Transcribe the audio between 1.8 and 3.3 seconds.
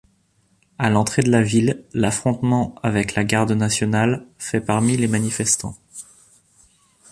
l'affrontement avec la